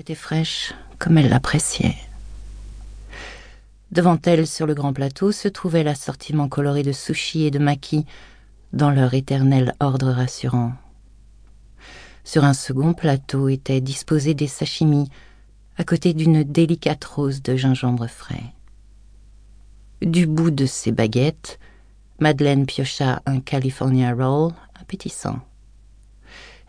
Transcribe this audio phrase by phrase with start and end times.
[0.00, 1.96] était fraîche, comme elle l'appréciait.
[3.92, 8.06] Devant elle, sur le grand plateau, se trouvait l'assortiment coloré de sushis et de maquis,
[8.72, 10.72] dans leur éternel ordre rassurant.
[12.24, 15.10] Sur un second plateau étaient disposés des sashimi,
[15.76, 18.54] à côté d'une délicate rose de gingembre frais.
[20.00, 21.58] Du bout de ses baguettes,
[22.20, 25.40] Madeleine piocha un California Roll appétissant.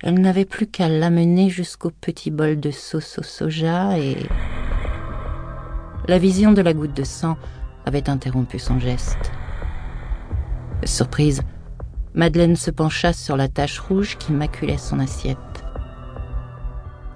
[0.03, 4.17] Elle n'avait plus qu'à l'amener jusqu'au petit bol de sauce au soja et...
[6.07, 7.37] La vision de la goutte de sang
[7.85, 9.31] avait interrompu son geste.
[10.83, 11.43] Surprise,
[12.15, 15.37] Madeleine se pencha sur la tache rouge qui maculait son assiette.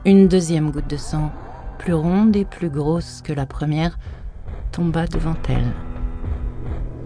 [0.06, 1.32] Une deuxième goutte de sang,
[1.80, 3.98] plus ronde et plus grosse que la première,
[4.72, 5.74] tomba devant elle.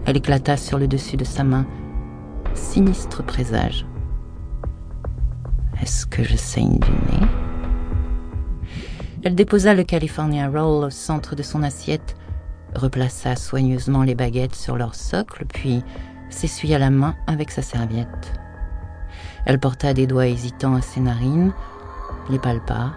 [0.04, 1.66] Elle éclata sur le dessus de sa main.
[2.52, 3.86] Sinistre présage.
[5.82, 7.26] Est-ce que je saigne du nez?
[9.22, 12.16] Elle déposa le California Roll au centre de son assiette,
[12.74, 15.82] replaça soigneusement les baguettes sur leur socle, puis
[16.28, 18.40] s'essuya la main avec sa serviette.
[19.46, 21.52] Elle porta des doigts hésitants à ses narines,
[22.28, 22.92] les palpa.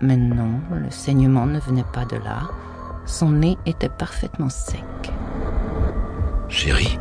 [0.00, 2.50] Mais non, le saignement ne venait pas de là.
[3.06, 4.84] Son nez était parfaitement sec.
[6.48, 6.98] Chérie,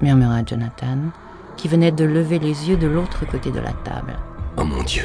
[0.00, 0.98] murmura Jonathan,
[1.60, 4.16] qui venait de lever les yeux de l'autre côté de la table.
[4.56, 5.04] Oh mon Dieu.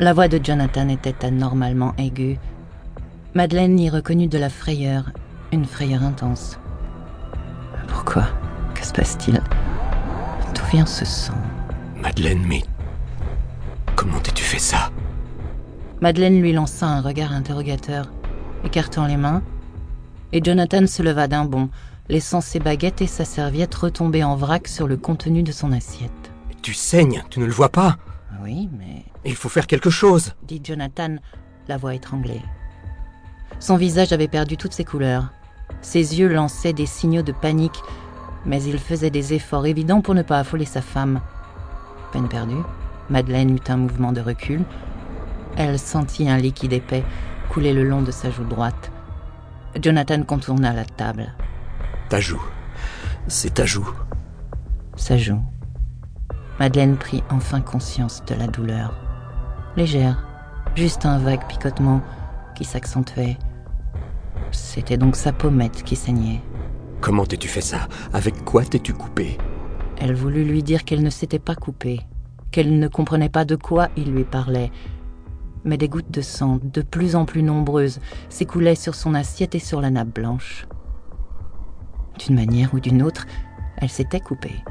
[0.00, 2.40] La voix de Jonathan était anormalement aiguë.
[3.34, 5.12] Madeleine y reconnut de la frayeur,
[5.52, 6.58] une frayeur intense.
[7.86, 8.24] Pourquoi?
[8.74, 9.40] Que se passe-t-il?
[10.56, 11.34] D'où vient ce sang?
[12.02, 12.64] Madeleine, mais
[13.94, 14.90] comment t'es-tu fait ça?
[16.00, 18.10] Madeleine lui lança un regard interrogateur,
[18.64, 19.42] écartant les mains,
[20.32, 21.68] et Jonathan se leva d'un bond,
[22.08, 26.32] laissant ses baguettes et sa serviette retomber en vrac sur le contenu de son assiette.
[26.62, 27.96] Tu saignes, tu ne le vois pas
[28.42, 29.04] Oui, mais...
[29.24, 31.16] Il faut faire quelque chose dit Jonathan,
[31.68, 32.42] la voix étranglée.
[33.58, 35.32] Son visage avait perdu toutes ses couleurs.
[35.80, 37.80] Ses yeux lançaient des signaux de panique,
[38.44, 41.20] mais il faisait des efforts évidents pour ne pas affoler sa femme.
[42.12, 42.62] Peine perdue,
[43.08, 44.62] Madeleine eut un mouvement de recul.
[45.56, 47.04] Elle sentit un liquide épais
[47.48, 48.90] couler le long de sa joue droite.
[49.80, 51.32] Jonathan contourna la table.
[53.26, 53.88] C'est ta joue.
[54.94, 55.40] Sa joue.
[56.60, 58.94] Madeleine prit enfin conscience de la douleur.
[59.76, 60.24] Légère,
[60.76, 62.02] juste un vague picotement
[62.54, 63.36] qui s'accentuait.
[64.52, 66.40] C'était donc sa pommette qui saignait.
[67.00, 67.88] Comment t'es-tu fait ça?
[68.12, 69.36] Avec quoi t'es-tu coupé?
[69.98, 72.00] Elle voulut lui dire qu'elle ne s'était pas coupée,
[72.52, 74.70] qu'elle ne comprenait pas de quoi il lui parlait.
[75.64, 77.98] Mais des gouttes de sang, de plus en plus nombreuses,
[78.28, 80.68] s'écoulaient sur son assiette et sur la nappe blanche.
[82.24, 83.26] D'une manière ou d'une autre,
[83.76, 84.64] elle s'était coupée.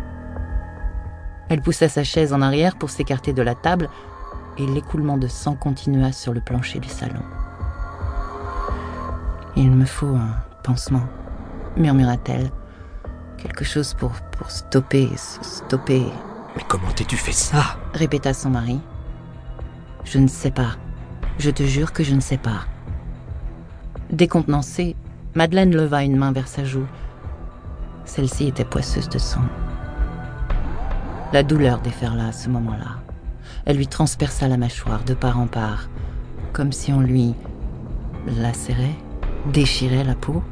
[1.50, 3.90] Elle poussa sa chaise en arrière pour s'écarter de la table,
[4.58, 7.22] et l'écoulement de sang continua sur le plancher du salon.
[9.56, 11.03] Il me faut un pansement,
[11.78, 12.50] murmura-t-elle.
[13.38, 16.06] Quelque chose pour, pour stopper, stopper.
[16.56, 17.78] Mais comment t'es-tu fait ça?
[17.94, 18.80] Répéta son mari.
[20.06, 20.78] Je ne sais pas.
[21.38, 22.66] Je te jure que je ne sais pas.
[24.09, 24.96] Décontenancée,
[25.35, 26.88] Madeleine leva une main vers sa joue.
[28.06, 29.41] Celle-ci était poisseuse de sang.
[31.31, 33.00] La douleur déferla à ce moment-là.
[33.66, 35.90] Elle lui transperça la mâchoire de part en part,
[36.52, 37.34] comme si on lui
[38.28, 38.96] lacérait,
[39.52, 40.44] déchirait la peau.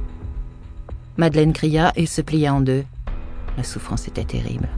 [1.17, 2.85] Madeleine cria et se plia en deux.
[3.57, 4.69] La souffrance était terrible.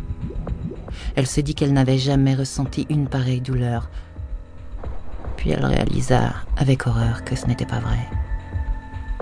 [1.16, 3.90] Elle se dit qu'elle n'avait jamais ressenti une pareille douleur.
[5.38, 8.00] Puis elle réalisa avec horreur que ce n'était pas vrai.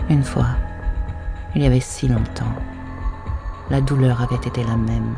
[0.10, 0.48] Une fois,
[1.56, 2.54] il y avait si longtemps,
[3.72, 5.16] la douleur avait été la même.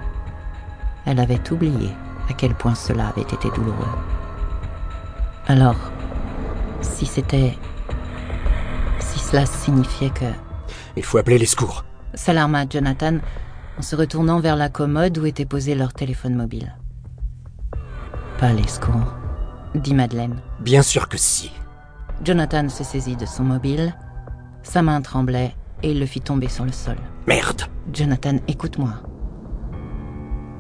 [1.05, 1.89] Elle avait oublié
[2.29, 3.97] à quel point cela avait été douloureux.
[5.47, 5.75] Alors,
[6.81, 7.57] si c'était...
[8.99, 10.25] Si cela signifiait que...
[10.95, 11.83] Il faut appeler les secours.
[12.13, 13.17] S'alarma Jonathan
[13.79, 16.75] en se retournant vers la commode où était posé leur téléphone mobile.
[18.37, 19.15] Pas les secours,
[19.73, 20.39] dit Madeleine.
[20.59, 21.51] Bien sûr que si.
[22.23, 23.95] Jonathan se saisit de son mobile.
[24.61, 26.97] Sa main tremblait et il le fit tomber sur le sol.
[27.27, 27.63] Merde
[27.93, 28.93] Jonathan, écoute-moi.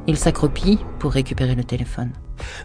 [0.05, 2.11] Il s'accroupit pour récupérer le téléphone.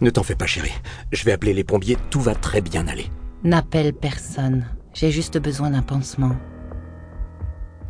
[0.01, 0.73] Ne t'en fais pas, chérie.
[1.11, 3.09] Je vais appeler les pompiers, tout va très bien aller.
[3.43, 4.65] N'appelle personne.
[4.93, 6.35] J'ai juste besoin d'un pansement.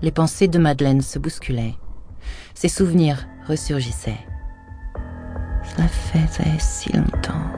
[0.02, 1.76] Les pensées de Madeleine se bousculaient.
[2.54, 4.20] Ses souvenirs ressurgissaient.
[5.64, 7.52] Cela faisait si longtemps.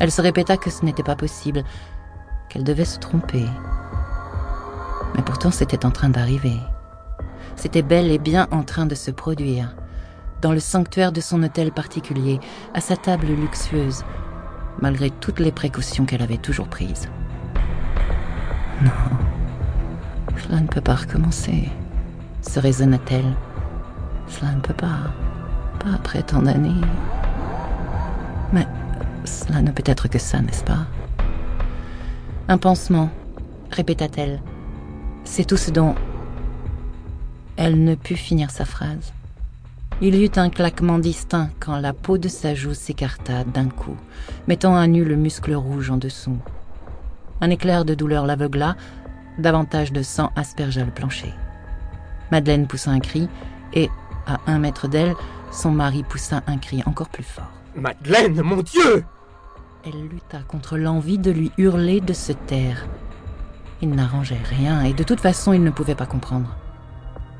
[0.00, 1.62] Elle se répéta que ce n'était pas possible,
[2.48, 3.44] qu'elle devait se tromper.
[5.14, 6.58] Mais pourtant c'était en train d'arriver.
[7.56, 9.74] C'était bel et bien en train de se produire.
[10.40, 12.40] Dans le sanctuaire de son hôtel particulier,
[12.74, 14.04] à sa table luxueuse,
[14.80, 17.08] malgré toutes les précautions qu'elle avait toujours prises.
[18.82, 18.90] Non,
[20.44, 21.68] cela ne peut pas recommencer,
[22.40, 23.36] se raisonna-t-elle.
[24.26, 25.12] Cela ne peut pas,
[25.78, 26.80] pas après tant d'années.
[28.52, 28.66] Mais
[29.24, 30.86] cela ne peut être que ça, n'est-ce pas?
[32.48, 33.10] Un pansement,
[33.70, 34.40] répéta-t-elle.
[35.24, 35.94] C'est tout ce dont...
[37.56, 39.12] Elle ne put finir sa phrase.
[40.00, 43.96] Il y eut un claquement distinct quand la peau de sa joue s'écarta d'un coup,
[44.48, 46.38] mettant à nu le muscle rouge en dessous.
[47.40, 48.76] Un éclair de douleur l'aveugla,
[49.38, 51.32] davantage de sang aspergea le plancher.
[52.30, 53.28] Madeleine poussa un cri,
[53.74, 53.90] et,
[54.26, 55.14] à un mètre d'elle,
[55.52, 57.52] son mari poussa un cri encore plus fort.
[57.76, 59.04] Madeleine, mon Dieu
[59.84, 62.86] Elle lutta contre l'envie de lui hurler de se taire.
[63.82, 66.56] Il n'arrangeait rien, et de toute façon il ne pouvait pas comprendre.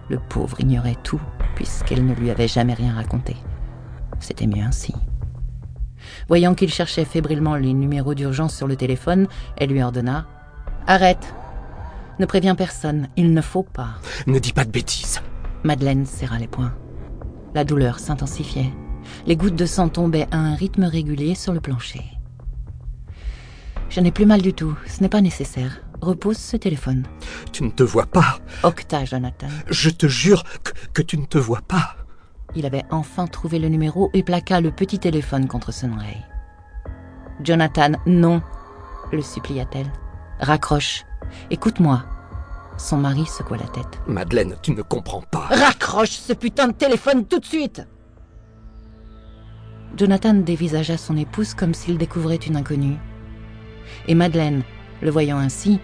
[0.09, 1.21] Le pauvre ignorait tout,
[1.55, 3.37] puisqu'elle ne lui avait jamais rien raconté.
[4.19, 4.93] C'était mieux ainsi.
[6.29, 10.27] Voyant qu'il cherchait fébrilement les numéros d'urgence sur le téléphone, elle lui ordonna
[10.89, 11.33] Arrête
[12.19, 13.95] Ne préviens personne, il ne faut pas.
[14.27, 15.23] Ne dis pas de bêtises.
[15.63, 16.75] Madeleine serra les poings.
[17.55, 18.73] La douleur s'intensifiait.
[19.27, 22.03] Les gouttes de sang tombaient à un rythme régulier sur le plancher.
[23.91, 25.83] Je n'ai plus mal du tout, ce n'est pas nécessaire.
[26.03, 27.05] Repose ce téléphone.
[27.53, 28.41] Tu ne te vois pas.
[28.65, 29.47] Octa, Jonathan.
[29.71, 31.95] Je te jure que, que tu ne te vois pas.
[32.57, 36.27] Il avait enfin trouvé le numéro et plaqua le petit téléphone contre son oreille.
[37.45, 38.43] Jonathan, non,
[39.13, 39.93] le supplia-t-elle.
[40.41, 41.05] Raccroche.
[41.51, 42.05] Écoute-moi.
[42.79, 44.01] Son mari secoua la tête.
[44.09, 45.47] Madeleine, tu ne comprends pas.
[45.51, 47.83] Raccroche ce putain de téléphone tout de suite
[49.97, 52.97] Jonathan dévisagea son épouse comme s'il découvrait une inconnue.
[54.09, 54.63] Et Madeleine,
[55.03, 55.81] le voyant ainsi,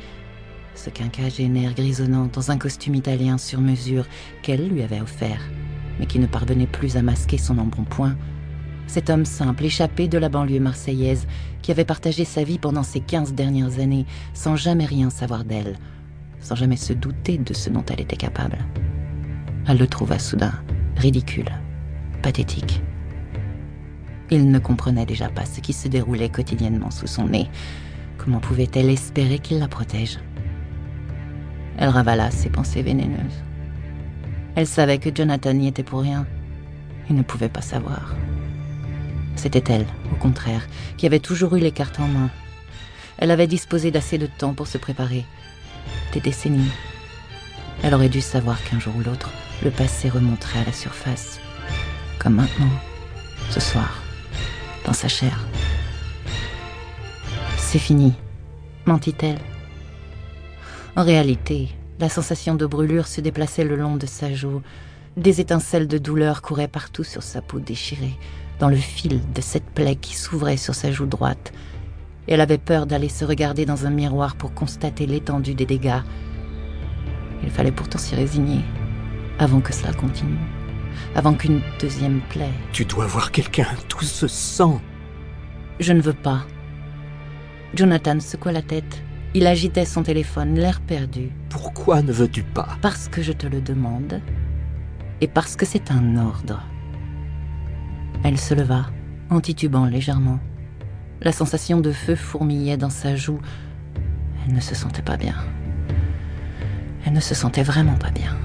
[0.74, 4.06] ce quinquagénaire grisonnant dans un costume italien sur mesure
[4.42, 5.42] qu'elle lui avait offert,
[5.98, 8.16] mais qui ne parvenait plus à masquer son embonpoint,
[8.86, 11.26] cet homme simple échappé de la banlieue marseillaise
[11.60, 15.76] qui avait partagé sa vie pendant ces quinze dernières années sans jamais rien savoir d'elle,
[16.40, 18.58] sans jamais se douter de ce dont elle était capable.
[19.66, 20.54] Elle le trouva soudain
[20.96, 21.50] ridicule,
[22.22, 22.82] pathétique.
[24.30, 27.48] Il ne comprenait déjà pas ce qui se déroulait quotidiennement sous son nez.
[28.28, 30.18] Comment pouvait-elle espérer qu'il la protège
[31.78, 33.42] Elle ravala ses pensées vénéneuses.
[34.54, 36.26] Elle savait que Jonathan n'y était pour rien.
[37.08, 38.14] Il ne pouvait pas savoir.
[39.34, 40.60] C'était elle, au contraire,
[40.98, 42.28] qui avait toujours eu les cartes en main.
[43.16, 45.24] Elle avait disposé d'assez de temps pour se préparer.
[46.12, 46.70] Des décennies.
[47.82, 49.30] Elle aurait dû savoir qu'un jour ou l'autre,
[49.64, 51.40] le passé remonterait à la surface.
[52.18, 52.68] Comme maintenant,
[53.48, 54.02] ce soir,
[54.84, 55.46] dans sa chair.
[57.70, 58.14] C'est fini,
[58.86, 59.36] mentit-elle.
[60.96, 61.68] En réalité,
[62.00, 64.62] la sensation de brûlure se déplaçait le long de sa joue.
[65.18, 68.16] Des étincelles de douleur couraient partout sur sa peau déchirée,
[68.58, 71.52] dans le fil de cette plaie qui s'ouvrait sur sa joue droite.
[72.26, 76.00] Elle avait peur d'aller se regarder dans un miroir pour constater l'étendue des dégâts.
[77.42, 78.62] Il fallait pourtant s'y résigner,
[79.38, 80.38] avant que cela continue,
[81.14, 82.48] avant qu'une deuxième plaie.
[82.72, 84.80] Tu dois voir quelqu'un, tout ce sang.
[85.80, 86.46] Je ne veux pas.
[87.74, 89.02] Jonathan secoua la tête.
[89.34, 91.30] Il agitait son téléphone, l'air perdu.
[91.50, 92.68] Pourquoi ne veux-tu pas?
[92.80, 94.20] Parce que je te le demande.
[95.20, 96.62] Et parce que c'est un ordre.
[98.24, 98.86] Elle se leva,
[99.30, 100.38] en titubant légèrement.
[101.20, 103.40] La sensation de feu fourmillait dans sa joue.
[104.46, 105.36] Elle ne se sentait pas bien.
[107.04, 108.36] Elle ne se sentait vraiment pas bien.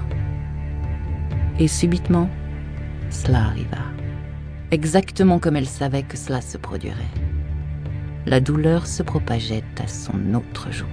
[1.58, 2.28] Et subitement,
[3.10, 3.78] cela arriva.
[4.70, 7.23] Exactement comme elle savait que cela se produirait.
[8.26, 10.86] La douleur se propageait à son autre joue.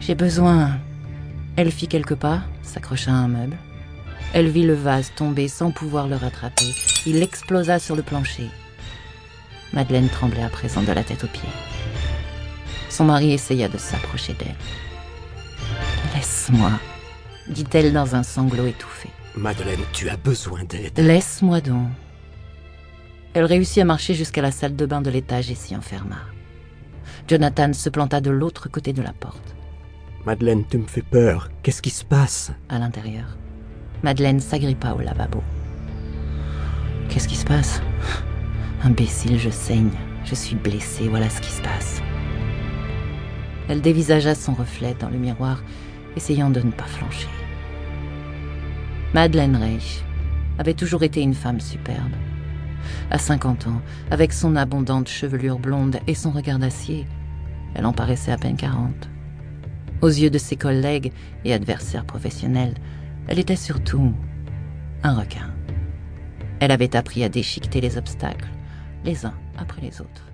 [0.00, 0.72] J'ai besoin.
[1.56, 3.56] Elle fit quelques pas, s'accrocha à un meuble.
[4.34, 6.74] Elle vit le vase tomber sans pouvoir le rattraper.
[7.06, 8.48] Il explosa sur le plancher.
[9.72, 11.48] Madeleine tremblait à présent de la tête aux pieds.
[12.88, 14.56] Son mari essaya de s'approcher d'elle.
[16.14, 16.72] Laisse-moi,
[17.48, 19.08] dit-elle dans un sanglot étouffé.
[19.36, 20.98] Madeleine, tu as besoin d'aide.
[20.98, 21.88] Laisse-moi donc.
[23.34, 26.18] Elle réussit à marcher jusqu'à la salle de bain de l'étage et s'y enferma.
[27.28, 29.54] Jonathan se planta de l'autre côté de la porte.
[30.26, 31.48] Madeleine, tu me fais peur.
[31.62, 32.52] Qu'est-ce qui se passe?
[32.68, 33.36] À l'intérieur,
[34.02, 35.42] Madeleine s'agrippa au lavabo.
[37.08, 37.80] Qu'est-ce qui se passe?
[38.84, 39.90] Imbécile, je saigne.
[40.24, 42.02] Je suis blessée, voilà ce qui se passe.
[43.68, 45.62] Elle dévisagea son reflet dans le miroir,
[46.16, 47.28] essayant de ne pas flancher.
[49.14, 50.04] Madeleine Reich
[50.58, 52.12] avait toujours été une femme superbe.
[53.10, 57.06] À 50 ans, avec son abondante chevelure blonde et son regard d'acier,
[57.74, 59.08] elle en paraissait à peine 40.
[60.00, 61.12] Aux yeux de ses collègues
[61.44, 62.74] et adversaires professionnels,
[63.28, 64.12] elle était surtout
[65.02, 65.50] un requin.
[66.60, 68.48] Elle avait appris à déchiqueter les obstacles,
[69.04, 70.26] les uns après les autres.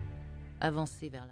[0.61, 1.26] avançait vers la...